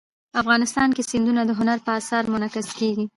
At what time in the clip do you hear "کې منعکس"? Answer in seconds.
2.25-2.67